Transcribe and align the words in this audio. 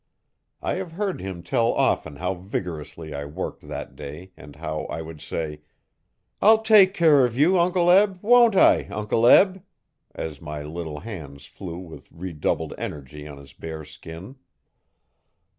I 0.63 0.77
have 0.77 0.93
heard 0.93 1.21
him 1.21 1.43
tell 1.43 1.71
often 1.73 2.15
how 2.15 2.33
vigorously 2.33 3.13
I 3.13 3.25
worked 3.25 3.67
that 3.67 3.95
day 3.95 4.31
and 4.35 4.55
how 4.55 4.85
I 4.85 5.03
would 5.03 5.21
say: 5.21 5.61
'I'll 6.41 6.63
take 6.63 6.95
care 6.95 7.23
o' 7.23 7.29
you, 7.29 7.59
Uncle 7.59 7.91
Eb 7.91 8.17
won't 8.23 8.55
I, 8.55 8.85
Uncle 8.85 9.27
Eb?' 9.27 9.61
as 10.15 10.41
my 10.41 10.63
little 10.63 11.01
hands 11.01 11.45
flew 11.45 11.77
with 11.77 12.11
redoubled 12.11 12.73
energy 12.79 13.27
on 13.27 13.37
his 13.37 13.53
bare 13.53 13.85
skin. 13.85 14.37